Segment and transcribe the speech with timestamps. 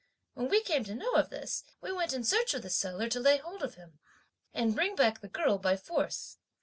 [0.33, 3.19] When we came to know of this, we went in search of the seller to
[3.19, 3.99] lay hold of him,
[4.51, 6.39] and bring back the girl by force.